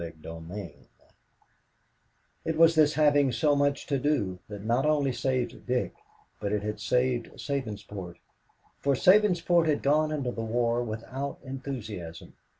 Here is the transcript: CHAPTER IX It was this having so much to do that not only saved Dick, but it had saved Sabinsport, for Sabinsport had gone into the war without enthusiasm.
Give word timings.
CHAPTER 0.03 0.41
IX 0.55 0.87
It 2.43 2.57
was 2.57 2.73
this 2.73 2.95
having 2.95 3.31
so 3.31 3.55
much 3.55 3.85
to 3.85 3.99
do 3.99 4.39
that 4.47 4.65
not 4.65 4.83
only 4.83 5.11
saved 5.11 5.67
Dick, 5.67 5.93
but 6.39 6.51
it 6.51 6.63
had 6.63 6.79
saved 6.79 7.27
Sabinsport, 7.35 8.15
for 8.79 8.95
Sabinsport 8.95 9.67
had 9.67 9.83
gone 9.83 10.11
into 10.11 10.31
the 10.31 10.41
war 10.41 10.83
without 10.83 11.37
enthusiasm. 11.43 12.33